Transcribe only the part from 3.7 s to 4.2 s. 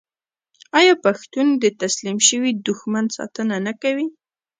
کوي؟